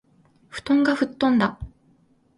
[0.49, 1.59] 布団が吹っ飛んだ